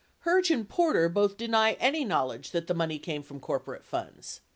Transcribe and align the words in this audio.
484 0.23 0.33
Herge 0.33 0.59
and 0.59 0.67
Porter 0.67 1.09
both 1.09 1.37
deny 1.37 1.73
any 1.73 2.03
knowledge 2.03 2.49
that 2.49 2.65
the 2.65 2.73
money 2.73 2.97
came 2.97 3.21
from 3.21 3.39
corporate 3.39 3.85
funds. 3.85 4.41